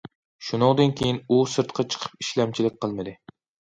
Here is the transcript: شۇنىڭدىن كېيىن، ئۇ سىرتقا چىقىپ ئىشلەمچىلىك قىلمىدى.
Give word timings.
شۇنىڭدىن 0.45 0.93
كېيىن، 1.01 1.19
ئۇ 1.35 1.39
سىرتقا 1.57 1.85
چىقىپ 1.91 2.17
ئىشلەمچىلىك 2.25 2.81
قىلمىدى. 2.87 3.15